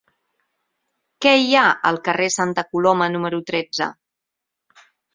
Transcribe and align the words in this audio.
Què 1.25 1.33
hi 1.41 1.53
ha 1.59 1.67
al 1.91 2.01
carrer 2.09 2.31
de 2.33 2.37
Santa 2.39 2.65
Coloma 2.73 3.13
número 3.19 3.45
tretze? 3.53 3.93